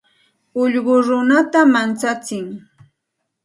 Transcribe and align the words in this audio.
Alluqu 0.61 0.95
runata 1.05 1.61
manchatsin. 1.73 2.45